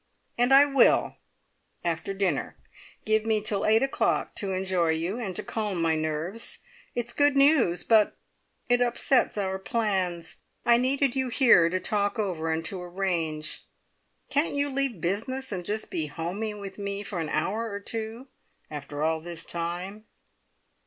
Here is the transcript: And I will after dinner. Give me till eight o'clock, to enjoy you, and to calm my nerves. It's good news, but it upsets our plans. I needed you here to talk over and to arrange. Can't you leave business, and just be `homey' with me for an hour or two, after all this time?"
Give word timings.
And 0.35 0.51
I 0.51 0.65
will 0.65 1.17
after 1.85 2.11
dinner. 2.11 2.57
Give 3.05 3.23
me 3.23 3.39
till 3.39 3.67
eight 3.67 3.83
o'clock, 3.83 4.33
to 4.37 4.51
enjoy 4.51 4.93
you, 4.93 5.17
and 5.19 5.35
to 5.35 5.43
calm 5.43 5.79
my 5.79 5.95
nerves. 5.95 6.57
It's 6.95 7.13
good 7.13 7.35
news, 7.35 7.83
but 7.83 8.17
it 8.67 8.81
upsets 8.81 9.37
our 9.37 9.59
plans. 9.59 10.37
I 10.65 10.77
needed 10.77 11.15
you 11.15 11.27
here 11.29 11.69
to 11.69 11.79
talk 11.79 12.17
over 12.17 12.51
and 12.51 12.65
to 12.65 12.81
arrange. 12.81 13.67
Can't 14.31 14.55
you 14.55 14.69
leave 14.71 15.01
business, 15.01 15.51
and 15.51 15.63
just 15.63 15.91
be 15.91 16.09
`homey' 16.09 16.59
with 16.59 16.79
me 16.79 17.03
for 17.03 17.19
an 17.19 17.29
hour 17.29 17.69
or 17.71 17.79
two, 17.79 18.27
after 18.71 19.03
all 19.03 19.19
this 19.19 19.45
time?" 19.45 20.05